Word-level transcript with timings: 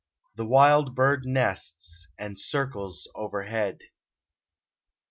The 0.33 0.47
wild 0.47 0.95
bird 0.95 1.27
nests, 1.27 2.07
and 2.17 2.39
circles 2.39 3.07
overhead. 3.13 3.81